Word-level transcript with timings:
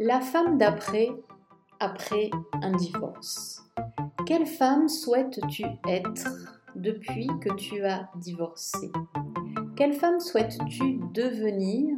La 0.00 0.20
femme 0.20 0.58
d'après, 0.58 1.08
après 1.80 2.30
un 2.62 2.70
divorce. 2.76 3.64
Quelle 4.26 4.46
femme 4.46 4.86
souhaites-tu 4.86 5.64
être 5.88 6.28
depuis 6.76 7.26
que 7.40 7.52
tu 7.56 7.84
as 7.84 8.08
divorcé? 8.14 8.92
Quelle 9.74 9.94
femme 9.94 10.20
souhaites-tu 10.20 11.00
devenir 11.12 11.96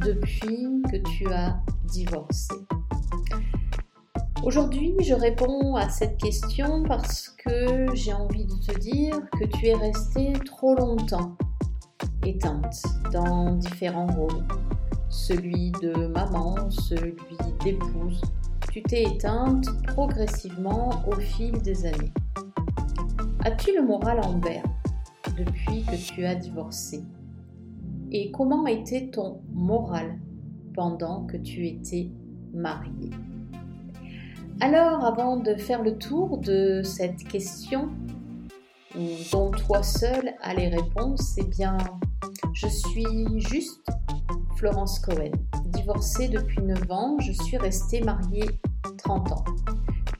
depuis 0.00 0.80
que 0.90 0.96
tu 0.96 1.30
as 1.30 1.58
divorcé? 1.84 2.54
Aujourd'hui, 4.42 4.94
je 5.00 5.12
réponds 5.12 5.76
à 5.76 5.90
cette 5.90 6.16
question 6.16 6.82
parce 6.84 7.28
que 7.28 7.94
j'ai 7.94 8.14
envie 8.14 8.46
de 8.46 8.72
te 8.72 8.78
dire 8.78 9.20
que 9.38 9.44
tu 9.44 9.66
es 9.66 9.74
restée 9.74 10.32
trop 10.46 10.74
longtemps 10.76 11.36
éteinte 12.24 12.82
dans 13.12 13.52
différents 13.56 14.06
rôles. 14.06 14.46
Celui 15.12 15.72
de 15.72 16.06
maman, 16.06 16.70
celui 16.70 17.14
d'épouse. 17.62 18.22
Tu 18.72 18.82
t'es 18.82 19.02
éteinte 19.02 19.66
progressivement 19.88 20.90
au 21.06 21.20
fil 21.20 21.52
des 21.60 21.84
années. 21.84 22.12
As-tu 23.44 23.76
le 23.76 23.86
moral 23.86 24.20
en 24.20 24.38
berne 24.38 24.72
depuis 25.36 25.84
que 25.84 25.96
tu 25.96 26.24
as 26.24 26.34
divorcé? 26.34 27.04
Et 28.10 28.30
comment 28.32 28.66
était 28.66 29.10
ton 29.10 29.42
moral 29.52 30.18
pendant 30.74 31.24
que 31.26 31.36
tu 31.36 31.66
étais 31.66 32.10
mariée? 32.54 33.10
Alors, 34.60 35.04
avant 35.04 35.36
de 35.36 35.54
faire 35.56 35.82
le 35.82 35.98
tour 35.98 36.38
de 36.38 36.80
cette 36.82 37.22
question 37.24 37.90
dont 39.30 39.50
toi 39.50 39.82
seul 39.82 40.32
as 40.40 40.54
les 40.54 40.68
réponses, 40.68 41.34
eh 41.36 41.44
bien, 41.44 41.76
je 42.54 42.66
suis 42.66 43.40
juste 43.40 43.82
Florence 44.62 45.00
Cohen, 45.00 45.32
divorcée 45.64 46.28
depuis 46.28 46.62
9 46.62 46.88
ans, 46.92 47.16
je 47.18 47.32
suis 47.32 47.56
restée 47.56 48.00
mariée 48.00 48.48
30 48.98 49.32
ans. 49.32 49.44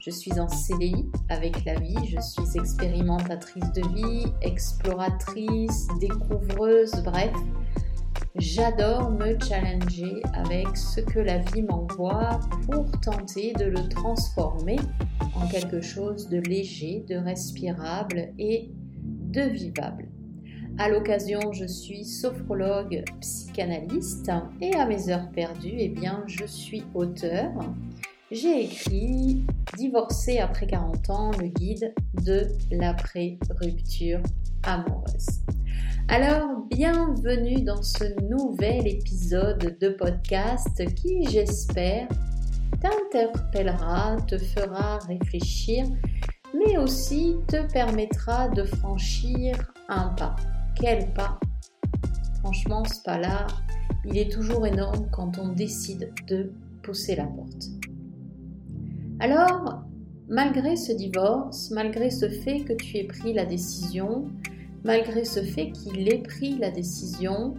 Je 0.01 0.09
suis 0.09 0.37
en 0.37 0.49
CDI 0.49 1.09
avec 1.29 1.63
la 1.63 1.79
vie, 1.79 1.95
je 2.05 2.19
suis 2.19 2.59
expérimentatrice 2.59 3.71
de 3.71 3.87
vie, 3.95 4.25
exploratrice, 4.41 5.87
découvreuse, 6.01 6.91
bref, 7.05 7.31
J'adore 8.35 9.11
me 9.11 9.39
challenger 9.39 10.21
avec 10.33 10.75
ce 10.75 10.99
que 10.99 11.19
la 11.19 11.37
vie 11.37 11.61
m'envoie 11.61 12.41
pour 12.69 12.91
tenter 12.99 13.53
de 13.53 13.65
le 13.65 13.87
transformer 13.87 14.79
en 15.35 15.47
quelque 15.47 15.79
chose 15.79 16.27
de 16.27 16.39
léger, 16.39 17.05
de 17.07 17.15
respirable 17.15 18.33
et 18.37 18.71
de 19.03 19.43
vivable. 19.43 20.12
À 20.79 20.89
l'occasion, 20.89 21.51
je 21.51 21.65
suis 21.65 22.03
sophrologue 22.03 23.03
psychanalyste 23.21 24.31
et 24.59 24.73
à 24.73 24.87
mes 24.87 25.07
heures 25.07 25.29
perdues, 25.29 25.75
eh 25.77 25.89
bien, 25.89 26.23
je 26.25 26.45
suis 26.45 26.83
auteur. 26.95 27.51
J'ai 28.31 28.63
écrit 28.63 29.45
Divorcer 29.77 30.39
après 30.39 30.65
40 30.65 31.09
ans, 31.11 31.31
le 31.39 31.47
guide 31.47 31.93
de 32.25 32.47
l'après-rupture 32.71 34.19
amoureuse. 34.63 35.41
Alors, 36.07 36.65
bienvenue 36.71 37.61
dans 37.61 37.83
ce 37.83 38.05
nouvel 38.27 38.87
épisode 38.87 39.77
de 39.79 39.89
podcast 39.89 40.83
qui, 40.95 41.23
j'espère, 41.29 42.07
t'interpellera, 42.81 44.17
te 44.27 44.39
fera 44.39 44.97
réfléchir, 45.07 45.85
mais 46.55 46.77
aussi 46.77 47.35
te 47.47 47.71
permettra 47.71 48.49
de 48.49 48.63
franchir 48.63 49.71
un 49.87 50.09
pas. 50.09 50.35
Quel 50.75 51.13
pas 51.13 51.39
Franchement, 52.39 52.83
ce 52.83 53.01
pas-là, 53.03 53.47
il 54.05 54.17
est 54.17 54.31
toujours 54.31 54.65
énorme 54.67 55.07
quand 55.11 55.37
on 55.37 55.49
décide 55.49 56.11
de 56.27 56.51
pousser 56.81 57.15
la 57.15 57.25
porte. 57.25 57.69
Alors, 59.19 59.83
malgré 60.27 60.75
ce 60.75 60.91
divorce, 60.91 61.71
malgré 61.71 62.09
ce 62.09 62.27
fait 62.27 62.61
que 62.61 62.73
tu 62.73 62.97
aies 62.97 63.07
pris 63.07 63.33
la 63.33 63.45
décision, 63.45 64.25
malgré 64.83 65.23
ce 65.23 65.41
fait 65.41 65.71
qu'il 65.71 66.11
ait 66.11 66.21
pris 66.21 66.57
la 66.57 66.71
décision, 66.71 67.55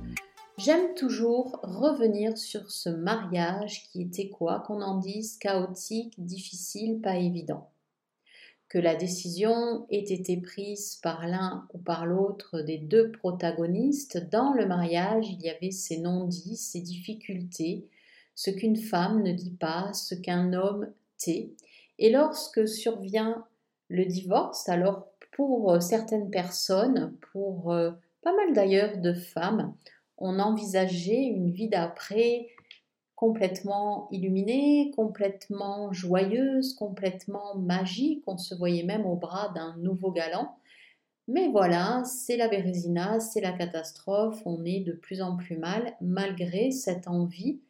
j'aime 0.59 0.95
toujours 0.95 1.61
revenir 1.63 2.37
sur 2.37 2.71
ce 2.71 2.91
mariage 2.91 3.89
qui 3.91 4.03
était 4.03 4.29
quoi, 4.29 4.63
qu'on 4.67 4.83
en 4.83 4.99
dise 4.99 5.39
chaotique, 5.39 6.15
difficile, 6.19 7.01
pas 7.01 7.17
évident. 7.17 7.71
La 8.79 8.97
décision 8.97 9.87
ait 9.91 10.13
été 10.13 10.37
prise 10.37 10.97
par 11.03 11.27
l'un 11.27 11.67
ou 11.73 11.79
par 11.79 12.07
l'autre 12.07 12.61
des 12.61 12.79
deux 12.79 13.13
protagonistes, 13.13 14.29
dans 14.31 14.53
le 14.53 14.67
mariage, 14.67 15.27
il 15.29 15.41
y 15.43 15.51
avait 15.51 15.71
ces 15.71 15.99
non-dits, 15.99 16.57
ces 16.57 16.81
difficultés, 16.81 17.87
ce 18.35 18.51
qu'une 18.51 18.77
femme 18.77 19.23
ne 19.23 19.33
dit 19.33 19.53
pas, 19.53 19.93
ce 19.93 20.15
qu'un 20.15 20.53
homme 20.53 20.89
tait. 21.19 21.53
Et 21.99 22.11
lorsque 22.11 22.67
survient 22.67 23.45
le 23.89 24.05
divorce, 24.07 24.69
alors 24.69 25.09
pour 25.33 25.73
euh, 25.73 25.81
certaines 25.81 26.31
personnes, 26.31 27.17
pour 27.33 27.73
euh, 27.73 27.93
pas 28.23 28.35
mal 28.35 28.53
d'ailleurs 28.55 28.99
de 28.99 29.13
femmes, 29.13 29.75
on 30.19 30.39
envisageait 30.39 31.25
une 31.25 31.51
vie 31.51 31.69
d'après 31.69 32.49
complètement 33.17 34.09
illuminée, 34.11 34.93
complètement 34.97 35.93
joyeuse, 35.93 36.75
complètement 36.75 37.55
magique. 37.57 38.25
On 38.27 38.37
se 38.37 38.55
voyait 38.55 38.83
même 38.83 39.07
au 39.07 39.17
bras 39.17 39.53
d'un 39.55 39.77
nouveau 39.77 40.11
galant. 40.11 40.57
Mais 41.27 41.49
voilà, 41.49 42.03
c'est 42.05 42.37
la 42.37 42.49
bérésina, 42.49 43.19
c'est 43.19 43.41
la 43.41 43.53
catastrophe, 43.53 44.43
on 44.45 44.65
est 44.65 44.81
de 44.81 44.93
plus 44.93 45.23
en 45.23 45.37
plus 45.37 45.57
mal, 45.57 45.95
malgré 46.03 46.71
cette 46.71 47.09
envie 47.09 47.61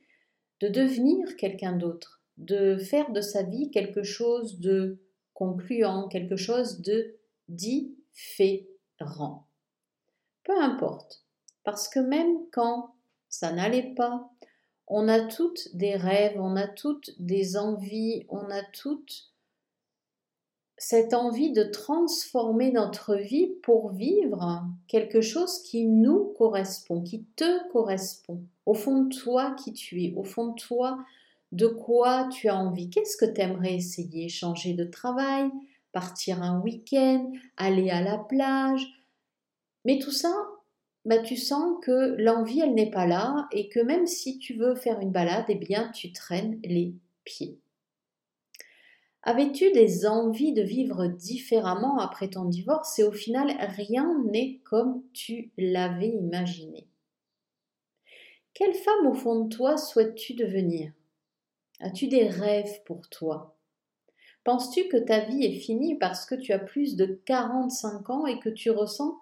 de 0.60 0.68
devenir 0.68 1.36
quelqu'un 1.36 1.76
d'autre, 1.76 2.20
de 2.36 2.76
faire 2.76 3.12
de 3.12 3.20
sa 3.20 3.44
vie 3.44 3.70
quelque 3.70 4.02
chose 4.02 4.58
de 4.58 4.98
concluant, 5.34 6.08
quelque 6.08 6.36
chose 6.36 6.80
de 6.80 7.14
différent. 7.48 9.46
Peu 10.42 10.60
importe, 10.60 11.24
parce 11.62 11.88
que 11.88 12.00
même 12.00 12.38
quand 12.50 12.94
ça 13.28 13.52
n'allait 13.52 13.94
pas, 13.94 14.32
on 14.86 15.08
a 15.08 15.20
toutes 15.20 15.74
des 15.74 15.96
rêves, 15.96 16.38
on 16.38 16.56
a 16.56 16.68
toutes 16.68 17.10
des 17.18 17.56
envies, 17.56 18.26
on 18.28 18.50
a 18.50 18.62
toutes 18.62 19.30
cette 20.76 21.14
envie 21.14 21.52
de 21.52 21.62
transformer 21.62 22.72
notre 22.72 23.14
vie 23.14 23.54
pour 23.62 23.90
vivre 23.90 24.64
quelque 24.88 25.20
chose 25.20 25.62
qui 25.62 25.86
nous 25.86 26.34
correspond, 26.36 27.02
qui 27.02 27.24
te 27.36 27.70
correspond, 27.70 28.42
au 28.66 28.74
fond 28.74 29.04
de 29.04 29.14
toi 29.14 29.52
qui 29.52 29.72
tu 29.72 30.02
es, 30.02 30.14
au 30.16 30.24
fond 30.24 30.48
de 30.48 30.60
toi 30.60 30.98
de 31.52 31.68
quoi 31.68 32.28
tu 32.32 32.48
as 32.48 32.56
envie, 32.56 32.90
qu'est-ce 32.90 33.16
que 33.16 33.30
tu 33.30 33.40
aimerais 33.40 33.74
essayer, 33.74 34.28
changer 34.28 34.74
de 34.74 34.84
travail, 34.84 35.48
partir 35.92 36.42
un 36.42 36.60
week-end, 36.60 37.30
aller 37.56 37.90
à 37.90 38.02
la 38.02 38.18
plage. 38.18 38.84
Mais 39.84 40.00
tout 40.00 40.10
ça, 40.10 40.34
bah, 41.04 41.18
tu 41.18 41.36
sens 41.36 41.78
que 41.82 42.16
l'envie, 42.18 42.60
elle 42.60 42.74
n'est 42.74 42.90
pas 42.90 43.06
là 43.06 43.46
et 43.52 43.68
que 43.68 43.80
même 43.80 44.06
si 44.06 44.38
tu 44.38 44.54
veux 44.54 44.74
faire 44.74 45.00
une 45.00 45.12
balade, 45.12 45.44
eh 45.48 45.54
bien, 45.54 45.90
tu 45.90 46.12
traînes 46.12 46.60
les 46.64 46.94
pieds. 47.24 47.58
Avais-tu 49.22 49.72
des 49.72 50.06
envies 50.06 50.52
de 50.52 50.62
vivre 50.62 51.06
différemment 51.06 51.98
après 51.98 52.28
ton 52.28 52.44
divorce 52.44 52.98
et 52.98 53.04
au 53.04 53.12
final, 53.12 53.54
rien 53.76 54.22
n'est 54.30 54.60
comme 54.64 55.02
tu 55.12 55.50
l'avais 55.56 56.10
imaginé? 56.10 56.86
Quelle 58.52 58.74
femme 58.74 59.06
au 59.06 59.14
fond 59.14 59.44
de 59.44 59.48
toi 59.48 59.76
souhaites-tu 59.76 60.34
devenir? 60.34 60.92
As-tu 61.80 62.06
des 62.06 62.28
rêves 62.28 62.82
pour 62.84 63.08
toi? 63.08 63.56
Penses-tu 64.44 64.88
que 64.88 64.98
ta 64.98 65.20
vie 65.20 65.44
est 65.44 65.58
finie 65.58 65.96
parce 65.96 66.26
que 66.26 66.34
tu 66.34 66.52
as 66.52 66.58
plus 66.58 66.96
de 66.96 67.20
45 67.24 68.10
ans 68.10 68.26
et 68.26 68.38
que 68.38 68.50
tu 68.50 68.70
ressens 68.70 69.18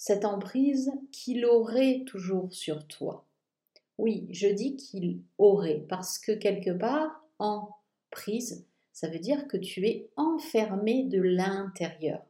cette 0.00 0.24
emprise 0.24 0.90
qu'il 1.12 1.44
aurait 1.44 2.04
toujours 2.06 2.50
sur 2.54 2.86
toi 2.86 3.26
Oui, 3.98 4.26
je 4.30 4.48
dis 4.48 4.74
qu'il 4.74 5.20
aurait 5.36 5.84
parce 5.90 6.18
que 6.18 6.32
quelque 6.32 6.70
part, 6.70 7.22
en 7.38 7.68
prise, 8.10 8.66
ça 8.94 9.08
veut 9.08 9.18
dire 9.18 9.46
que 9.46 9.58
tu 9.58 9.86
es 9.86 10.08
enfermé 10.16 11.04
de 11.04 11.20
l'intérieur. 11.20 12.24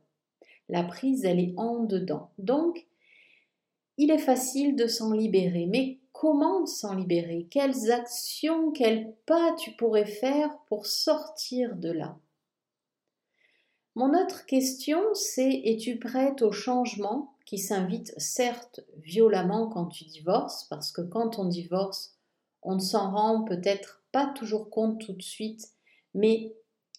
La 0.69 0.83
prise, 0.83 1.25
elle 1.25 1.39
est 1.39 1.55
en 1.57 1.85
dedans. 1.85 2.33
Donc, 2.39 2.89
il 3.99 4.11
est 4.11 4.19
facile 4.19 4.75
de 4.75 4.89
s'en 4.89 5.13
libérer, 5.13 5.67
mais 5.67 6.01
comment 6.11 6.67
s'en 6.67 6.97
libérer? 6.97 7.47
Quelles 7.53 7.93
actions, 7.93 8.73
quels 8.73 9.15
pas 9.27 9.55
tu 9.61 9.71
pourrais 9.77 10.07
faire 10.07 10.59
pour 10.67 10.87
sortir 10.87 11.77
de 11.77 11.93
là? 11.93 12.19
Mon 13.95 14.13
autre 14.21 14.45
question, 14.47 15.01
c'est 15.15 15.63
es-tu 15.67 16.01
prête 16.01 16.43
au 16.43 16.51
changement 16.51 17.37
qui 17.51 17.59
s'invite 17.59 18.15
certes 18.17 18.79
violemment 19.03 19.67
quand 19.67 19.87
tu 19.87 20.05
divorces, 20.05 20.69
parce 20.71 20.93
que 20.93 21.01
quand 21.01 21.41
on 21.41 21.47
divorce, 21.47 22.17
on 22.63 22.77
ne 22.77 22.81
s'en 22.81 23.11
rend 23.11 23.43
peut-être 23.43 24.05
pas 24.13 24.33
toujours 24.37 24.71
compte 24.71 25.01
tout 25.01 25.15
de 25.15 25.23
suite, 25.23 25.67
mais 26.15 26.55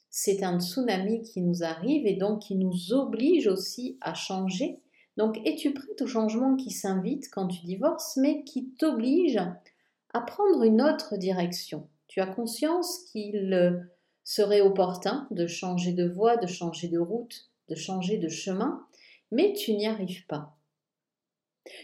c'est 0.10 0.44
un 0.44 0.60
tsunami 0.60 1.22
qui 1.22 1.40
nous 1.40 1.64
arrive 1.64 2.06
et 2.06 2.18
donc 2.18 2.42
qui 2.42 2.56
nous 2.56 2.92
oblige 2.92 3.48
aussi 3.48 3.98
à 4.02 4.14
changer. 4.14 4.82
Donc 5.16 5.40
es-tu 5.46 5.74
prête 5.74 6.02
au 6.02 6.08
changement 6.08 6.58
qui 6.58 6.72
s'invite 6.72 7.30
quand 7.32 7.48
tu 7.48 7.66
divorces, 7.66 8.18
mais 8.18 8.44
qui 8.44 8.72
t'oblige 8.72 9.40
à 10.14 10.20
prendre 10.20 10.64
une 10.64 10.82
autre 10.82 11.16
direction? 11.16 11.88
Tu 12.10 12.20
as 12.20 12.28
conscience 12.28 13.06
qu'il 13.10 13.90
serait 14.26 14.60
opportun 14.60 15.30
de 15.32 15.48
changer 15.48 15.94
de 15.94 16.10
voie, 16.10 16.36
de 16.36 16.48
changer 16.48 16.90
de 16.90 17.00
route, 17.00 17.50
de 17.70 17.76
changer 17.76 18.18
de 18.18 18.28
chemin, 18.28 18.86
mais 19.32 19.54
tu 19.54 19.74
n'y 19.74 19.88
arrives 19.88 20.26
pas. 20.28 20.58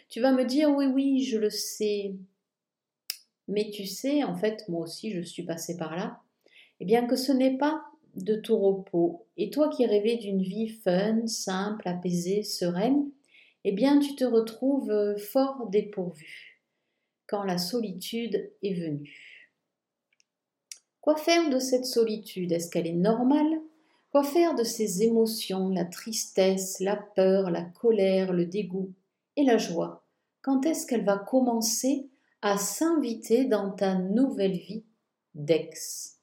Tu 0.09 0.21
vas 0.21 0.31
me 0.31 0.45
dire 0.45 0.69
oui, 0.69 0.85
oui, 0.85 1.23
je 1.23 1.37
le 1.37 1.49
sais, 1.49 2.15
mais 3.47 3.69
tu 3.69 3.85
sais, 3.85 4.23
en 4.23 4.35
fait, 4.35 4.67
moi 4.67 4.81
aussi, 4.81 5.11
je 5.11 5.21
suis 5.21 5.43
passée 5.43 5.77
par 5.77 5.95
là, 5.95 6.19
eh 6.79 6.85
bien 6.85 7.07
que 7.07 7.15
ce 7.15 7.31
n'est 7.31 7.57
pas 7.57 7.81
de 8.15 8.35
tout 8.35 8.57
repos. 8.57 9.25
Et 9.37 9.49
toi 9.49 9.69
qui 9.69 9.85
rêvais 9.85 10.17
d'une 10.17 10.41
vie 10.41 10.69
fun, 10.69 11.25
simple, 11.27 11.87
apaisée, 11.87 12.43
sereine, 12.43 13.09
eh 13.63 13.71
bien 13.71 13.99
tu 13.99 14.15
te 14.15 14.25
retrouves 14.25 15.15
fort 15.17 15.69
dépourvu 15.69 16.61
quand 17.27 17.43
la 17.43 17.57
solitude 17.57 18.51
est 18.63 18.73
venue. 18.73 19.51
Quoi 21.01 21.15
faire 21.15 21.49
de 21.49 21.59
cette 21.59 21.85
solitude? 21.85 22.51
Est-ce 22.51 22.69
qu'elle 22.69 22.87
est 22.87 22.93
normale? 22.93 23.61
Quoi 24.11 24.23
faire 24.23 24.55
de 24.55 24.63
ces 24.63 25.03
émotions, 25.03 25.69
la 25.69 25.83
tristesse, 25.83 26.79
la 26.79 26.95
peur, 26.95 27.51
la 27.51 27.63
colère, 27.63 28.31
le 28.31 28.45
dégoût 28.45 28.93
et 29.35 29.43
la 29.43 29.57
joie? 29.57 30.05
Quand 30.41 30.65
est-ce 30.65 30.87
qu'elle 30.87 31.03
va 31.03 31.17
commencer 31.17 32.09
à 32.41 32.57
s'inviter 32.57 33.45
dans 33.45 33.71
ta 33.71 33.95
nouvelle 33.95 34.57
vie 34.57 34.85
d'ex? 35.35 36.19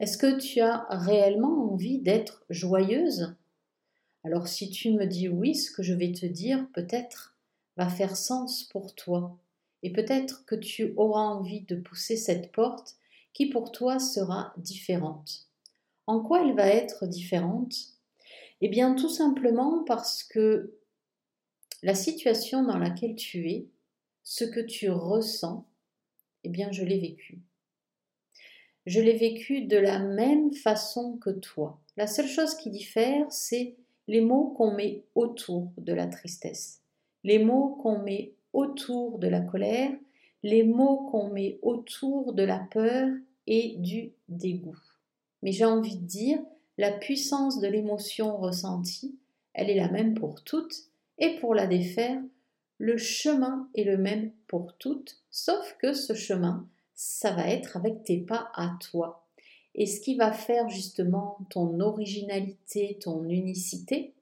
Est-ce 0.00 0.18
que 0.18 0.38
tu 0.38 0.60
as 0.60 0.86
réellement 0.90 1.72
envie 1.72 2.00
d'être 2.00 2.44
joyeuse? 2.50 3.36
Alors 4.24 4.48
si 4.48 4.70
tu 4.70 4.90
me 4.90 5.06
dis 5.06 5.28
oui, 5.28 5.54
ce 5.54 5.70
que 5.70 5.84
je 5.84 5.94
vais 5.94 6.12
te 6.12 6.26
dire 6.26 6.66
peut-être 6.74 7.36
va 7.76 7.88
faire 7.88 8.16
sens 8.16 8.64
pour 8.64 8.94
toi. 8.96 9.38
Et 9.84 9.92
peut-être 9.92 10.44
que 10.46 10.56
tu 10.56 10.94
auras 10.96 11.22
envie 11.22 11.60
de 11.60 11.76
pousser 11.76 12.16
cette 12.16 12.50
porte 12.50 12.96
qui 13.32 13.46
pour 13.46 13.70
toi 13.70 13.98
sera 14.00 14.52
différente. 14.56 15.48
En 16.06 16.20
quoi 16.20 16.42
elle 16.42 16.54
va 16.54 16.66
être 16.66 17.06
différente? 17.06 17.74
Eh 18.60 18.68
bien 18.68 18.94
tout 18.94 19.08
simplement 19.08 19.84
parce 19.84 20.22
que 20.22 20.74
la 21.82 21.94
situation 21.94 22.62
dans 22.62 22.78
laquelle 22.78 23.14
tu 23.14 23.50
es 23.50 23.66
ce 24.22 24.44
que 24.44 24.60
tu 24.60 24.90
ressens, 24.90 25.66
eh 26.44 26.48
bien, 26.48 26.70
je 26.72 26.84
l'ai 26.84 26.98
vécu. 26.98 27.40
Je 28.86 29.00
l'ai 29.00 29.16
vécu 29.16 29.62
de 29.62 29.78
la 29.78 29.98
même 29.98 30.52
façon 30.52 31.16
que 31.16 31.30
toi. 31.30 31.80
La 31.96 32.06
seule 32.06 32.28
chose 32.28 32.54
qui 32.54 32.70
diffère, 32.70 33.26
c'est 33.30 33.76
les 34.08 34.20
mots 34.20 34.54
qu'on 34.56 34.74
met 34.74 35.04
autour 35.14 35.72
de 35.78 35.94
la 35.94 36.06
tristesse, 36.06 36.82
les 37.22 37.38
mots 37.38 37.78
qu'on 37.82 37.98
met 38.00 38.34
autour 38.52 39.18
de 39.18 39.28
la 39.28 39.40
colère, 39.40 39.90
les 40.42 40.62
mots 40.62 41.08
qu'on 41.10 41.30
met 41.30 41.58
autour 41.62 42.34
de 42.34 42.42
la 42.42 42.58
peur 42.58 43.08
et 43.46 43.76
du 43.78 44.12
dégoût. 44.28 44.78
Mais 45.44 45.52
j'ai 45.52 45.66
envie 45.66 45.96
de 45.98 46.06
dire, 46.06 46.38
la 46.78 46.90
puissance 46.90 47.60
de 47.60 47.68
l'émotion 47.68 48.38
ressentie, 48.38 49.14
elle 49.52 49.68
est 49.68 49.76
la 49.76 49.90
même 49.90 50.14
pour 50.14 50.42
toutes, 50.42 50.88
et 51.18 51.36
pour 51.36 51.54
la 51.54 51.66
défaire, 51.66 52.20
le 52.78 52.96
chemin 52.96 53.68
est 53.74 53.84
le 53.84 53.98
même 53.98 54.32
pour 54.48 54.74
toutes, 54.78 55.20
sauf 55.30 55.76
que 55.78 55.92
ce 55.92 56.14
chemin, 56.14 56.66
ça 56.94 57.32
va 57.32 57.46
être 57.48 57.76
avec 57.76 58.04
tes 58.04 58.18
pas 58.18 58.50
à 58.54 58.76
toi. 58.80 59.26
Et 59.74 59.86
ce 59.86 60.00
qui 60.00 60.16
va 60.16 60.32
faire 60.32 60.70
justement 60.70 61.38
ton 61.50 61.78
originalité, 61.78 62.98
ton 63.00 63.24
unicité, 63.28 64.14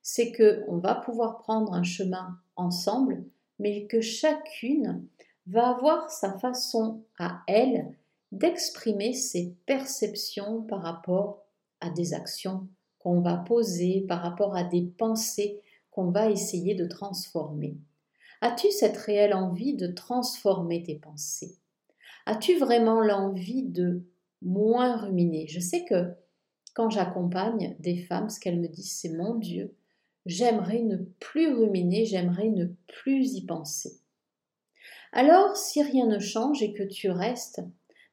c'est 0.00 0.30
que 0.30 0.64
on 0.68 0.76
va 0.76 0.94
pouvoir 0.94 1.38
prendre 1.38 1.74
un 1.74 1.82
chemin 1.82 2.38
ensemble, 2.54 3.24
mais 3.58 3.86
que 3.86 4.00
chacune 4.00 5.04
va 5.48 5.70
avoir 5.70 6.08
sa 6.10 6.38
façon 6.38 7.02
à 7.18 7.42
elle 7.48 7.92
d'exprimer 8.32 9.12
ses 9.12 9.56
perceptions 9.66 10.62
par 10.62 10.82
rapport 10.82 11.44
à 11.80 11.90
des 11.90 12.14
actions 12.14 12.68
qu'on 12.98 13.20
va 13.20 13.36
poser, 13.36 14.04
par 14.08 14.20
rapport 14.20 14.56
à 14.56 14.64
des 14.64 14.82
pensées 14.82 15.60
qu'on 15.90 16.10
va 16.10 16.30
essayer 16.30 16.74
de 16.74 16.86
transformer. 16.86 17.76
As-tu 18.40 18.70
cette 18.70 18.96
réelle 18.96 19.34
envie 19.34 19.74
de 19.74 19.88
transformer 19.88 20.82
tes 20.82 20.96
pensées? 20.96 21.56
As-tu 22.26 22.56
vraiment 22.58 23.00
l'envie 23.00 23.64
de 23.64 24.04
moins 24.42 24.96
ruminer? 24.96 25.46
Je 25.48 25.60
sais 25.60 25.84
que 25.84 26.14
quand 26.74 26.90
j'accompagne 26.90 27.74
des 27.80 27.96
femmes, 27.96 28.28
ce 28.28 28.38
qu'elles 28.38 28.60
me 28.60 28.68
disent, 28.68 28.92
c'est 28.92 29.12
mon 29.16 29.34
Dieu, 29.34 29.74
j'aimerais 30.26 30.82
ne 30.82 30.98
plus 31.18 31.52
ruminer, 31.52 32.04
j'aimerais 32.04 32.50
ne 32.50 32.66
plus 32.86 33.34
y 33.34 33.46
penser. 33.46 33.98
Alors, 35.12 35.56
si 35.56 35.82
rien 35.82 36.06
ne 36.06 36.18
change 36.18 36.62
et 36.62 36.74
que 36.74 36.82
tu 36.82 37.10
restes 37.10 37.62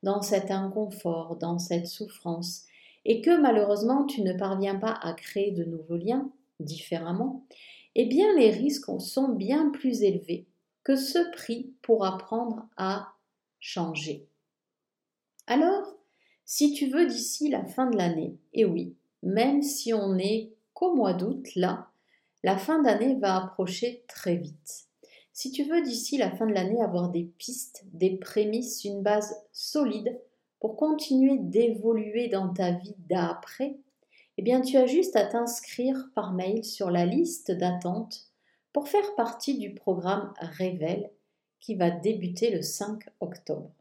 dans 0.06 0.22
cet 0.22 0.52
inconfort, 0.52 1.36
dans 1.36 1.57
cette 1.57 1.88
souffrance, 1.88 2.66
et 3.06 3.22
que 3.22 3.42
malheureusement 3.42 4.06
tu 4.06 4.22
ne 4.22 4.34
parviens 4.34 4.75
pas 4.75 5.00
à 5.02 5.13
créer 5.13 5.52
de 5.52 5.63
nouveaux 5.63 5.98
liens 5.98 6.30
différemment, 6.60 7.44
eh 7.96 8.06
bien 8.06 8.28
les 8.38 8.52
risques 8.52 8.92
sont 9.00 9.30
bien 9.30 9.72
plus 9.72 10.04
élevés 10.04 10.46
que 10.84 10.96
ce 10.96 11.18
prix 11.31 11.74
pour 11.81 12.06
apprendre 12.06 12.68
à 12.78 13.13
changer. 13.60 14.28
Alors, 15.48 15.96
si 16.46 16.74
tu 16.74 16.88
veux 16.88 17.08
d'ici 17.08 17.50
la 17.50 17.66
fin 17.66 17.90
de 17.90 17.98
l'année, 17.98 18.38
et 18.54 18.63
oui, 18.63 18.96
même 19.24 19.63
si 19.63 19.92
on 19.92 20.13
n'est 20.13 20.54
qu'au 20.75 20.94
mois 20.94 21.13
d'août, 21.13 21.48
là, 21.56 21.90
la 22.44 22.58
fin 22.58 22.80
d'année 22.80 23.16
va 23.16 23.38
approcher 23.38 24.04
très 24.08 24.36
vite. 24.36 24.86
Si 25.38 25.52
tu 25.52 25.66
veux 25.66 25.82
d'ici 25.82 26.18
la 26.18 26.32
fin 26.32 26.48
de 26.48 26.54
l'année 26.54 26.82
avoir 26.82 27.10
des 27.10 27.26
pistes, 27.26 27.84
des 27.92 28.12
prémices, 28.12 28.86
une 28.86 29.04
base 29.04 29.36
solide 29.52 30.18
pour 30.62 30.78
continuer 30.78 31.38
d'évoluer 31.38 32.30
dans 32.30 32.54
ta 32.54 32.72
vie 32.72 32.96
d'après, 33.10 33.76
eh 34.38 34.42
bien 34.42 34.62
tu 34.62 34.78
as 34.78 34.86
juste 34.86 35.18
à 35.18 35.26
t'inscrire 35.26 36.10
par 36.16 36.32
mail 36.32 36.64
sur 36.64 36.90
la 36.90 37.06
liste 37.06 37.52
d'attente 37.52 38.32
pour 38.72 38.88
faire 38.88 39.14
partie 39.16 39.58
du 39.58 39.74
programme 39.74 40.34
Révèle 40.40 41.12
qui 41.60 41.76
va 41.76 41.92
débuter 41.92 42.50
le 42.50 42.62
5 42.62 43.04
octobre. 43.20 43.74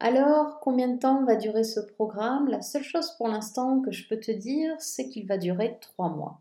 Alors, 0.00 0.58
combien 0.58 0.88
de 0.88 0.98
temps 0.98 1.24
va 1.24 1.36
durer 1.36 1.62
ce 1.62 1.78
programme? 1.78 2.48
La 2.48 2.60
seule 2.60 2.82
chose 2.82 3.12
pour 3.18 3.28
l'instant 3.28 3.82
que 3.82 3.92
je 3.92 4.08
peux 4.08 4.18
te 4.18 4.32
dire, 4.32 4.74
c'est 4.80 5.08
qu'il 5.08 5.28
va 5.28 5.38
durer 5.38 5.78
trois 5.80 6.08
mois. 6.08 6.40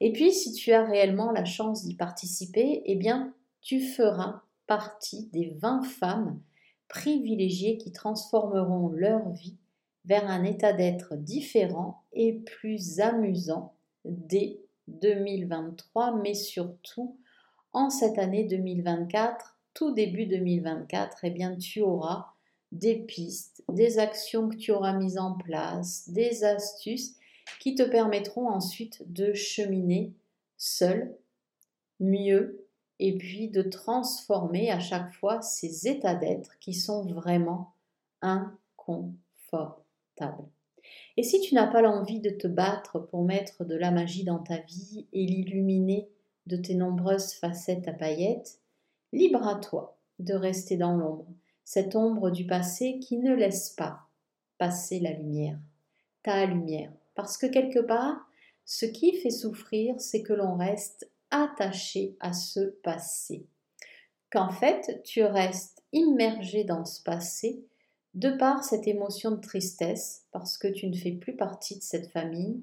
Et 0.00 0.12
puis, 0.12 0.32
si 0.32 0.52
tu 0.52 0.72
as 0.72 0.84
réellement 0.84 1.30
la 1.30 1.44
chance 1.44 1.84
d'y 1.84 1.94
participer, 1.94 2.82
eh 2.84 2.96
bien, 2.96 3.32
tu 3.64 3.80
feras 3.80 4.42
partie 4.66 5.26
des 5.32 5.56
20 5.58 5.82
femmes 5.82 6.40
privilégiées 6.88 7.78
qui 7.78 7.90
transformeront 7.90 8.88
leur 8.90 9.30
vie 9.30 9.56
vers 10.04 10.30
un 10.30 10.44
état 10.44 10.72
d'être 10.72 11.16
différent 11.16 12.04
et 12.12 12.34
plus 12.34 13.00
amusant 13.00 13.74
dès 14.04 14.60
2023, 14.88 16.20
mais 16.22 16.34
surtout 16.34 17.16
en 17.72 17.88
cette 17.88 18.18
année 18.18 18.44
2024, 18.44 19.56
tout 19.72 19.92
début 19.92 20.26
2024, 20.26 21.24
eh 21.24 21.30
bien 21.30 21.56
tu 21.56 21.80
auras 21.80 22.26
des 22.70 22.96
pistes, 22.96 23.64
des 23.70 23.98
actions 23.98 24.48
que 24.48 24.56
tu 24.56 24.72
auras 24.72 24.92
mises 24.92 25.18
en 25.18 25.34
place, 25.34 26.08
des 26.10 26.44
astuces 26.44 27.16
qui 27.60 27.74
te 27.74 27.82
permettront 27.82 28.48
ensuite 28.48 29.02
de 29.10 29.32
cheminer 29.32 30.12
seul, 30.58 31.16
mieux, 31.98 32.63
et 33.00 33.16
puis 33.16 33.48
de 33.48 33.62
transformer 33.62 34.70
à 34.70 34.80
chaque 34.80 35.12
fois 35.14 35.42
ces 35.42 35.88
états 35.88 36.14
d'être 36.14 36.58
qui 36.58 36.74
sont 36.74 37.04
vraiment 37.06 37.72
inconfortables. 38.22 40.48
Et 41.16 41.22
si 41.22 41.40
tu 41.40 41.54
n'as 41.54 41.66
pas 41.66 41.82
l'envie 41.82 42.20
de 42.20 42.30
te 42.30 42.46
battre 42.46 42.98
pour 42.98 43.24
mettre 43.24 43.64
de 43.64 43.74
la 43.74 43.90
magie 43.90 44.24
dans 44.24 44.38
ta 44.38 44.58
vie 44.58 45.06
et 45.12 45.26
l'illuminer 45.26 46.08
de 46.46 46.56
tes 46.56 46.74
nombreuses 46.74 47.32
facettes 47.32 47.88
à 47.88 47.92
paillettes, 47.92 48.60
libre 49.12 49.46
à 49.46 49.56
toi 49.56 49.96
de 50.18 50.34
rester 50.34 50.76
dans 50.76 50.96
l'ombre, 50.96 51.26
cette 51.64 51.96
ombre 51.96 52.30
du 52.30 52.46
passé 52.46 52.98
qui 53.00 53.16
ne 53.16 53.34
laisse 53.34 53.70
pas 53.70 54.00
passer 54.58 55.00
la 55.00 55.12
lumière, 55.12 55.58
ta 56.22 56.46
lumière. 56.46 56.92
Parce 57.14 57.38
que 57.38 57.46
quelque 57.46 57.80
part, 57.80 58.28
ce 58.64 58.86
qui 58.86 59.16
fait 59.16 59.30
souffrir, 59.30 60.00
c'est 60.00 60.22
que 60.22 60.32
l'on 60.32 60.56
reste 60.56 61.10
attaché 61.34 62.16
à 62.20 62.32
ce 62.32 62.60
passé. 62.60 63.44
Qu'en 64.30 64.50
fait, 64.50 65.02
tu 65.04 65.24
restes 65.24 65.82
immergé 65.92 66.64
dans 66.64 66.84
ce 66.84 67.02
passé 67.02 67.64
de 68.14 68.30
par 68.30 68.62
cette 68.62 68.86
émotion 68.86 69.32
de 69.32 69.40
tristesse, 69.40 70.24
parce 70.30 70.56
que 70.56 70.68
tu 70.68 70.86
ne 70.86 70.96
fais 70.96 71.10
plus 71.10 71.34
partie 71.36 71.76
de 71.76 71.82
cette 71.82 72.10
famille, 72.12 72.62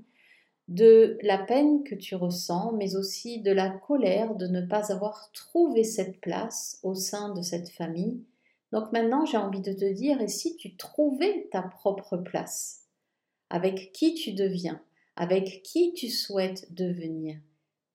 de 0.69 1.17
la 1.21 1.37
peine 1.37 1.83
que 1.83 1.95
tu 1.95 2.15
ressens, 2.15 2.71
mais 2.77 2.95
aussi 2.95 3.41
de 3.41 3.51
la 3.51 3.69
colère 3.69 4.35
de 4.35 4.47
ne 4.47 4.61
pas 4.61 4.93
avoir 4.93 5.29
trouvé 5.33 5.83
cette 5.83 6.21
place 6.21 6.79
au 6.81 6.95
sein 6.95 7.33
de 7.33 7.41
cette 7.41 7.69
famille. 7.69 8.23
Donc 8.71 8.93
maintenant, 8.93 9.25
j'ai 9.25 9.37
envie 9.37 9.59
de 9.59 9.73
te 9.73 9.91
dire, 9.91 10.21
et 10.21 10.29
si 10.29 10.55
tu 10.55 10.77
trouvais 10.77 11.49
ta 11.51 11.61
propre 11.61 12.15
place 12.15 12.85
Avec 13.49 13.91
qui 13.91 14.13
tu 14.13 14.31
deviens 14.31 14.81
Avec 15.17 15.61
qui 15.63 15.91
tu 15.91 16.07
souhaites 16.07 16.73
devenir? 16.73 17.37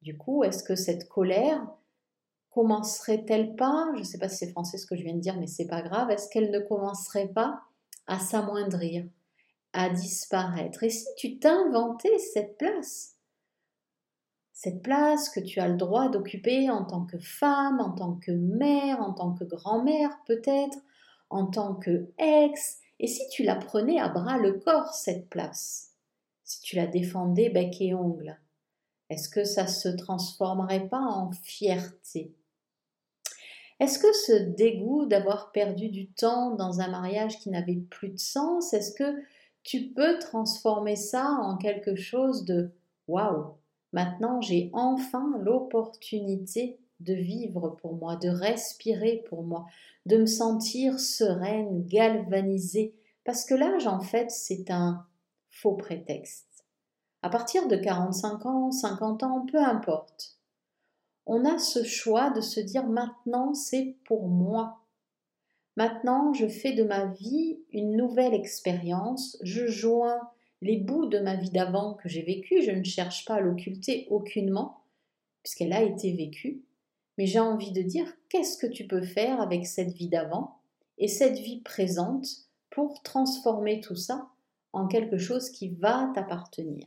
Du 0.07 0.17
coup, 0.17 0.45
est-ce 0.45 0.63
que 0.63 0.77
cette 0.77 1.09
colère, 1.09 1.67
commencerait-elle 2.51 3.57
pas, 3.57 3.89
je 3.95 3.99
ne 3.99 4.05
sais 4.05 4.19
pas 4.19 4.29
si 4.29 4.37
c'est 4.37 4.53
français 4.53 4.79
ce 4.79 4.87
que 4.87 4.95
je 4.95 5.03
viens 5.03 5.17
de 5.17 5.21
dire, 5.21 5.37
mais 5.37 5.49
c'est 5.49 5.67
pas 5.67 5.83
grave, 5.83 6.13
est-ce 6.13 6.29
qu'elle 6.29 6.53
ne 6.53 6.61
commencerait 6.61 7.27
pas 7.27 7.63
à 8.07 8.21
s'amoindrir, 8.21 9.05
à 9.73 9.91
disparaître? 9.91 10.85
Et 10.85 10.91
si 10.91 11.09
tu 11.17 11.41
t'inventais 11.41 12.19
cette 12.19 12.57
place, 12.57 13.17
cette 14.53 14.81
place 14.81 15.29
que 15.29 15.41
tu 15.41 15.59
as 15.59 15.67
le 15.67 15.77
droit 15.77 16.09
d'occuper 16.09 16.71
en 16.71 16.85
tant 16.85 17.05
que 17.05 17.19
femme, 17.19 17.81
en 17.81 17.91
tant 17.91 18.15
que 18.15 18.31
mère, 18.31 19.03
en 19.03 19.13
tant 19.13 19.35
que 19.35 19.43
grand-mère 19.43 20.17
peut-être, 20.25 20.79
en 21.31 21.47
tant 21.47 21.75
que 21.75 22.13
ex, 22.19 22.79
et 23.01 23.09
si 23.09 23.29
tu 23.33 23.43
la 23.43 23.57
prenais 23.57 23.99
à 23.99 24.09
bras 24.09 24.39
le 24.39 24.53
corps, 24.61 24.95
cette 24.95 25.29
place, 25.29 25.95
si 26.45 26.61
tu 26.61 26.77
la 26.77 26.87
défendais 26.87 27.51
bec 27.51 27.81
et 27.81 27.93
ongle, 27.93 28.39
est-ce 29.11 29.29
que 29.29 29.45
ça 29.45 29.67
se 29.67 29.89
transformerait 29.89 30.89
pas 30.89 31.01
en 31.01 31.31
fierté? 31.31 32.35
Est-ce 33.79 33.99
que 33.99 34.13
ce 34.13 34.33
dégoût 34.33 35.07
d'avoir 35.07 35.53
perdu 35.53 35.89
du 35.89 36.09
temps 36.09 36.55
dans 36.55 36.81
un 36.81 36.89
mariage 36.89 37.39
qui 37.39 37.51
n'avait 37.51 37.77
plus 37.91 38.09
de 38.09 38.19
sens, 38.19 38.73
est-ce 38.73 38.93
que 38.93 39.23
tu 39.63 39.89
peux 39.89 40.19
transformer 40.19 40.97
ça 40.97 41.27
en 41.43 41.57
quelque 41.57 41.95
chose 41.95 42.45
de 42.45 42.71
waouh 43.09 43.55
Maintenant, 43.93 44.41
j'ai 44.41 44.71
enfin 44.73 45.39
l'opportunité 45.43 46.79
de 47.01 47.15
vivre 47.15 47.77
pour 47.81 47.95
moi, 47.95 48.17
de 48.17 48.29
respirer 48.29 49.25
pour 49.29 49.43
moi, 49.43 49.67
de 50.07 50.19
me 50.19 50.27
sentir 50.27 50.99
sereine, 50.99 51.85
galvanisée, 51.87 52.95
parce 53.25 53.45
que 53.45 53.55
l'âge, 53.55 53.87
en 53.87 54.01
fait, 54.01 54.31
c'est 54.31 54.71
un 54.71 55.05
faux 55.51 55.75
prétexte. 55.75 56.46
À 57.23 57.29
partir 57.29 57.67
de 57.67 57.77
45 57.77 58.47
ans, 58.47 58.71
50 58.71 59.23
ans, 59.23 59.47
peu 59.51 59.59
importe, 59.59 60.39
on 61.27 61.45
a 61.45 61.59
ce 61.59 61.83
choix 61.83 62.31
de 62.31 62.41
se 62.41 62.61
dire 62.61 62.87
maintenant 62.87 63.53
c'est 63.53 63.97
pour 64.05 64.29
moi. 64.29 64.83
Maintenant, 65.77 66.33
je 66.33 66.47
fais 66.47 66.73
de 66.73 66.85
ma 66.85 67.07
vie 67.07 67.59
une 67.73 67.97
nouvelle 67.97 68.33
expérience, 68.33 69.37
je 69.43 69.67
joins 69.67 70.21
les 70.63 70.79
bouts 70.79 71.07
de 71.07 71.19
ma 71.19 71.35
vie 71.35 71.51
d'avant 71.51 71.95
que 71.95 72.09
j'ai 72.09 72.23
vécu, 72.23 72.63
je 72.63 72.71
ne 72.71 72.85
cherche 72.85 73.25
pas 73.25 73.35
à 73.35 73.41
l'occulter 73.41 74.07
aucunement, 74.11 74.85
puisqu'elle 75.43 75.73
a 75.73 75.83
été 75.83 76.13
vécue, 76.13 76.63
mais 77.19 77.27
j'ai 77.27 77.41
envie 77.41 77.73
de 77.73 77.83
dire 77.83 78.11
qu'est-ce 78.29 78.57
que 78.57 78.67
tu 78.67 78.87
peux 78.87 79.03
faire 79.03 79.41
avec 79.41 79.67
cette 79.67 79.93
vie 79.93 80.09
d'avant 80.09 80.61
et 80.99 81.09
cette 81.09 81.39
vie 81.39 81.61
présente 81.61 82.27
pour 82.71 83.03
transformer 83.03 83.81
tout 83.81 83.97
ça 83.97 84.29
en 84.73 84.87
quelque 84.87 85.19
chose 85.19 85.51
qui 85.51 85.69
va 85.69 86.11
t'appartenir? 86.15 86.87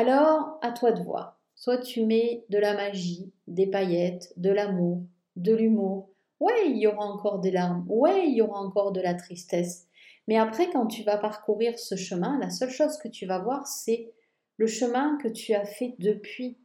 Alors, 0.00 0.60
à 0.62 0.70
toi 0.70 0.92
de 0.92 1.02
voir. 1.02 1.40
Soit 1.56 1.78
tu 1.78 2.06
mets 2.06 2.44
de 2.50 2.58
la 2.58 2.74
magie, 2.74 3.32
des 3.48 3.66
paillettes, 3.66 4.32
de 4.36 4.48
l'amour, 4.48 5.02
de 5.34 5.52
l'humour. 5.52 6.10
Ouais, 6.38 6.68
il 6.70 6.76
y 6.76 6.86
aura 6.86 7.04
encore 7.04 7.40
des 7.40 7.50
larmes. 7.50 7.84
Ouais, 7.88 8.28
il 8.28 8.36
y 8.36 8.40
aura 8.40 8.60
encore 8.60 8.92
de 8.92 9.00
la 9.00 9.14
tristesse. 9.14 9.88
Mais 10.28 10.38
après, 10.38 10.70
quand 10.70 10.86
tu 10.86 11.02
vas 11.02 11.16
parcourir 11.16 11.80
ce 11.80 11.96
chemin, 11.96 12.38
la 12.38 12.48
seule 12.48 12.70
chose 12.70 12.96
que 12.98 13.08
tu 13.08 13.26
vas 13.26 13.40
voir, 13.40 13.66
c'est 13.66 14.12
le 14.56 14.68
chemin 14.68 15.18
que 15.20 15.26
tu 15.26 15.52
as 15.52 15.64
fait 15.64 15.96
depuis. 15.98 16.58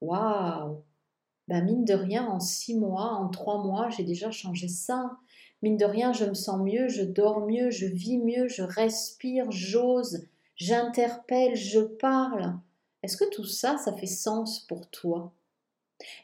Waouh 0.00 0.84
ben 1.48 1.64
mine 1.64 1.84
de 1.84 1.94
rien, 1.94 2.28
en 2.28 2.38
six 2.38 2.76
mois, 2.76 3.10
en 3.10 3.28
trois 3.28 3.60
mois, 3.60 3.88
j'ai 3.88 4.04
déjà 4.04 4.30
changé 4.30 4.68
ça. 4.68 5.16
Mine 5.62 5.78
de 5.78 5.84
rien, 5.84 6.12
je 6.12 6.26
me 6.26 6.34
sens 6.34 6.60
mieux, 6.60 6.86
je 6.86 7.02
dors 7.02 7.44
mieux, 7.44 7.70
je 7.70 7.86
vis 7.86 8.18
mieux, 8.18 8.46
je 8.46 8.62
respire, 8.62 9.50
j'ose, 9.50 10.28
j'interpelle, 10.54 11.56
je 11.56 11.80
parle. 11.80 12.54
Est-ce 13.02 13.16
que 13.16 13.28
tout 13.30 13.44
ça, 13.44 13.78
ça 13.78 13.92
fait 13.92 14.06
sens 14.06 14.60
pour 14.60 14.88
toi? 14.90 15.32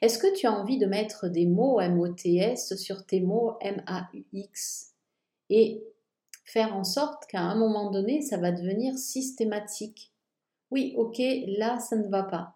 Est-ce 0.01 0.19
que 0.19 0.35
tu 0.37 0.47
as 0.47 0.53
envie 0.53 0.79
de 0.79 0.87
mettre 0.87 1.29
des 1.29 1.47
mots 1.47 1.81
M-O-T-S 1.81 2.77
sur 2.77 3.07
tes 3.07 3.21
mots 3.21 3.57
M-A-U-X 3.61 4.93
et 5.51 5.83
faire 6.45 6.75
en 6.77 6.85
sorte 6.85 7.27
qu'à 7.27 7.41
un 7.41 7.57
moment 7.57 7.91
donné, 7.91 8.23
ça 8.23 8.37
va 8.37 8.53
devenir 8.53 8.97
systématique? 8.99 10.13
Oui, 10.71 10.95
ok, 10.97 11.21
là, 11.59 11.79
ça 11.79 11.97
ne 11.97 12.09
va 12.09 12.23
pas 12.23 12.55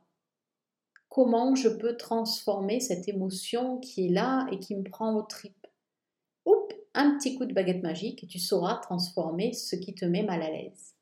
comment 1.08 1.54
je 1.54 1.68
peux 1.68 1.96
transformer 1.96 2.80
cette 2.80 3.08
émotion 3.08 3.78
qui 3.78 4.06
est 4.06 4.10
là 4.10 4.46
et 4.52 4.58
qui 4.58 4.76
me 4.76 4.84
prend 4.84 5.14
aux 5.14 5.22
tripes. 5.22 5.66
Oups, 6.44 6.74
un 6.94 7.16
petit 7.16 7.36
coup 7.36 7.44
de 7.44 7.52
baguette 7.52 7.82
magique 7.82 8.22
et 8.24 8.26
tu 8.26 8.38
sauras 8.38 8.76
transformer 8.76 9.52
ce 9.52 9.76
qui 9.76 9.94
te 9.94 10.04
met 10.04 10.22
mal 10.22 10.42
à 10.42 10.50
l'aise. 10.50 10.94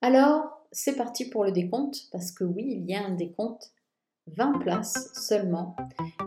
Alors, 0.00 0.57
c'est 0.72 0.96
parti 0.96 1.28
pour 1.28 1.44
le 1.44 1.52
décompte, 1.52 2.08
parce 2.12 2.32
que 2.32 2.44
oui, 2.44 2.64
il 2.66 2.90
y 2.90 2.94
a 2.94 3.04
un 3.04 3.14
décompte. 3.14 3.72
20 4.36 4.58
places 4.58 5.10
seulement. 5.14 5.74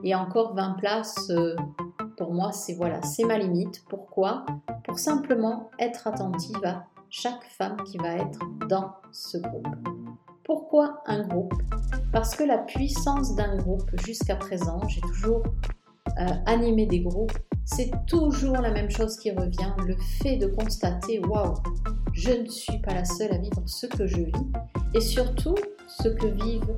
Et 0.04 0.16
encore 0.16 0.56
20 0.56 0.74
places, 0.80 1.30
euh, 1.30 1.56
pour 2.18 2.34
moi, 2.34 2.52
c'est 2.52 2.74
voilà, 2.74 3.02
c'est 3.04 3.24
ma 3.26 3.38
limite. 3.38 3.84
Pourquoi? 3.90 4.46
Pour 4.84 5.00
simplement 5.00 5.70
être 5.80 6.08
attentive 6.08 6.64
à 6.66 6.88
chaque 7.10 7.44
femme 7.44 7.78
qui 7.84 7.98
va 7.98 8.16
être 8.16 8.40
dans 8.68 8.94
ce 9.12 9.38
groupe. 9.38 9.68
Pourquoi 10.44 11.04
un 11.06 11.28
groupe? 11.28 11.54
Parce 12.12 12.36
que 12.36 12.44
la 12.44 12.58
puissance 12.58 13.36
d'un 13.36 13.58
groupe, 13.58 13.90
jusqu'à 14.06 14.36
présent, 14.36 14.86
j'ai 14.88 15.02
toujours 15.02 15.44
euh, 16.08 16.26
animé 16.46 16.86
des 16.86 17.02
groupes, 17.02 17.38
c'est 17.66 17.92
toujours 18.08 18.58
la 18.58 18.72
même 18.72 18.90
chose 18.90 19.18
qui 19.18 19.32
revient, 19.32 19.74
le 19.86 19.96
fait 19.96 20.38
de 20.38 20.48
constater, 20.48 21.20
waouh, 21.20 21.56
je 22.14 22.32
ne 22.32 22.48
suis 22.48 22.80
pas 22.80 22.94
la 22.94 23.06
seule 23.06 23.32
à 23.32 23.38
vivre 23.38 23.62
ce 23.66 23.88
que 23.88 24.08
je 24.08 24.18
vis, 24.18 24.32
et 24.94 25.00
surtout 25.00 25.56
ce 25.88 26.10
que 26.10 26.28
vivent 26.28 26.76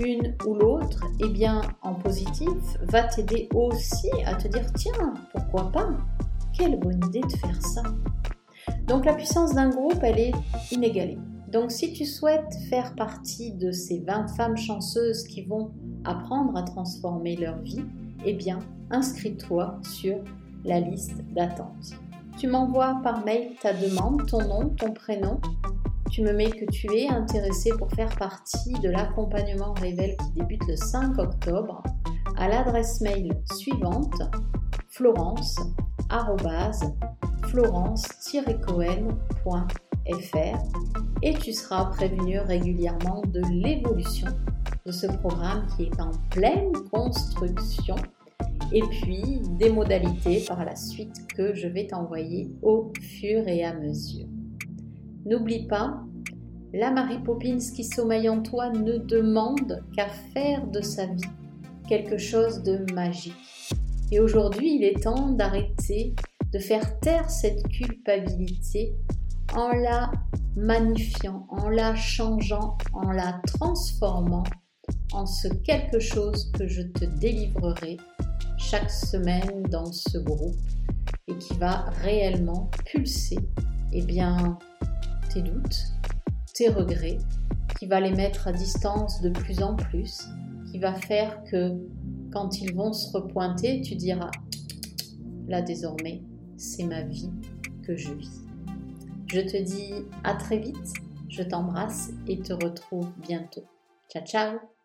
une 0.00 0.34
ou 0.46 0.54
l'autre, 0.54 1.04
eh 1.20 1.28
bien, 1.28 1.62
en 1.82 1.94
positif, 1.94 2.48
va 2.82 3.04
t'aider 3.04 3.48
aussi 3.54 4.10
à 4.26 4.34
te 4.34 4.48
dire, 4.48 4.70
tiens, 4.74 5.14
pourquoi 5.32 5.72
pas? 5.72 5.88
Quelle 6.52 6.78
bonne 6.78 7.00
idée 7.06 7.20
de 7.20 7.36
faire 7.36 7.62
ça. 7.62 7.82
Donc 8.86 9.04
la 9.04 9.14
puissance 9.14 9.54
d'un 9.54 9.70
groupe, 9.70 9.98
elle 10.02 10.18
est 10.18 10.34
inégalée. 10.70 11.18
Donc 11.50 11.70
si 11.70 11.92
tu 11.92 12.04
souhaites 12.04 12.54
faire 12.68 12.94
partie 12.94 13.52
de 13.52 13.70
ces 13.70 14.00
20 14.00 14.28
femmes 14.36 14.56
chanceuses 14.56 15.24
qui 15.24 15.42
vont 15.42 15.70
apprendre 16.04 16.56
à 16.56 16.62
transformer 16.62 17.36
leur 17.36 17.58
vie, 17.60 17.84
eh 18.26 18.34
bien, 18.34 18.58
inscris-toi 18.90 19.78
sur 19.82 20.16
la 20.64 20.80
liste 20.80 21.24
d'attente. 21.32 21.94
Tu 22.38 22.48
m'envoies 22.48 23.00
par 23.02 23.24
mail 23.24 23.52
ta 23.62 23.72
demande, 23.72 24.26
ton 24.26 24.46
nom, 24.46 24.68
ton 24.70 24.92
prénom. 24.92 25.40
Tu 26.10 26.22
me 26.22 26.32
mets 26.32 26.50
que 26.50 26.64
tu 26.70 26.92
es 26.92 27.08
intéressé 27.08 27.70
pour 27.78 27.90
faire 27.92 28.14
partie 28.16 28.74
de 28.74 28.90
l'accompagnement 28.90 29.72
Révèle 29.74 30.16
qui 30.16 30.40
débute 30.40 30.66
le 30.66 30.76
5 30.76 31.18
octobre 31.18 31.82
à 32.36 32.48
l'adresse 32.48 33.00
mail 33.00 33.32
suivante 33.54 34.20
florence 34.88 35.56
cohenfr 39.44 40.58
et 41.22 41.34
tu 41.34 41.52
seras 41.52 41.86
prévenu 41.86 42.38
régulièrement 42.40 43.22
de 43.26 43.40
l'évolution 43.50 44.28
de 44.84 44.92
ce 44.92 45.06
programme 45.06 45.66
qui 45.76 45.84
est 45.84 46.00
en 46.00 46.10
pleine 46.30 46.72
construction 46.92 47.96
et 48.72 48.82
puis 48.82 49.40
des 49.58 49.70
modalités 49.70 50.44
par 50.46 50.64
la 50.64 50.76
suite 50.76 51.26
que 51.34 51.54
je 51.54 51.68
vais 51.68 51.86
t'envoyer 51.86 52.50
au 52.62 52.92
fur 53.00 53.46
et 53.48 53.64
à 53.64 53.74
mesure. 53.74 54.26
N'oublie 55.24 55.66
pas, 55.66 56.02
la 56.72 56.90
Marie 56.90 57.22
Poppins 57.22 57.58
qui 57.74 57.84
sommeille 57.84 58.28
en 58.28 58.42
toi 58.42 58.70
ne 58.70 58.98
demande 58.98 59.82
qu'à 59.94 60.08
faire 60.08 60.66
de 60.66 60.80
sa 60.80 61.06
vie 61.06 61.22
quelque 61.88 62.18
chose 62.18 62.62
de 62.62 62.84
magique. 62.92 63.34
Et 64.12 64.20
aujourd'hui, 64.20 64.76
il 64.76 64.84
est 64.84 65.02
temps 65.02 65.30
d'arrêter 65.30 66.14
de 66.52 66.58
faire 66.58 66.98
taire 67.00 67.30
cette 67.30 67.66
culpabilité 67.68 68.92
en 69.54 69.68
la 69.68 70.10
magnifiant, 70.56 71.46
en 71.50 71.68
la 71.68 71.94
changeant, 71.94 72.76
en 72.92 73.10
la 73.10 73.40
transformant 73.46 74.44
en 75.16 75.24
ce 75.24 75.48
quelque 75.48 75.98
chose 75.98 76.52
que 76.52 76.68
je 76.68 76.82
te 76.82 77.06
délivrerai 77.06 77.96
chaque 78.58 78.90
semaine 78.90 79.62
dans 79.70 79.90
ce 79.90 80.18
groupe 80.18 80.56
et 81.26 81.36
qui 81.38 81.54
va 81.54 81.86
réellement 82.02 82.70
pulser 82.84 83.38
eh 83.92 84.02
bien, 84.02 84.58
tes 85.32 85.40
doutes, 85.40 85.94
tes 86.54 86.68
regrets, 86.68 87.18
qui 87.78 87.86
va 87.86 88.00
les 88.00 88.12
mettre 88.12 88.48
à 88.48 88.52
distance 88.52 89.22
de 89.22 89.30
plus 89.30 89.62
en 89.62 89.74
plus, 89.74 90.28
qui 90.70 90.78
va 90.78 90.92
faire 90.92 91.42
que 91.44 91.72
quand 92.30 92.60
ils 92.60 92.74
vont 92.74 92.92
se 92.92 93.16
repointer, 93.16 93.80
tu 93.80 93.94
diras, 93.94 94.30
là 95.48 95.62
désormais, 95.62 96.22
c'est 96.58 96.84
ma 96.84 97.02
vie 97.02 97.30
que 97.84 97.96
je 97.96 98.12
vis. 98.12 98.42
Je 99.28 99.40
te 99.40 99.62
dis 99.62 99.94
à 100.24 100.34
très 100.34 100.58
vite, 100.58 100.92
je 101.30 101.42
t'embrasse 101.42 102.10
et 102.26 102.38
te 102.38 102.52
retrouve 102.52 103.08
bientôt. 103.26 103.64
Ciao 104.10 104.24
ciao 104.24 104.75